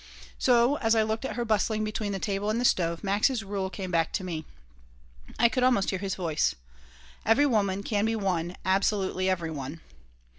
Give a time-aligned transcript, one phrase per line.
[0.39, 3.69] So, as I looked at her bustling between the table and the stove, Max's rule
[3.69, 4.45] came back to me.
[5.37, 6.55] I could almost hear his voice,
[7.23, 9.79] "Every woman can be won, absolutely every one.